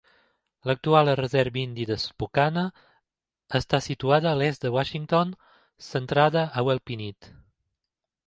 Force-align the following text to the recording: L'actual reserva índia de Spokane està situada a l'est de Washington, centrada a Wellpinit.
L'actual 0.67 1.09
reserva 1.17 1.59
índia 1.63 1.89
de 1.89 1.97
Spokane 2.03 2.63
està 3.59 3.79
situada 3.89 4.31
a 4.31 4.33
l'est 4.39 4.65
de 4.67 4.73
Washington, 4.77 5.37
centrada 5.91 6.47
a 6.47 6.65
Wellpinit. 6.69 7.29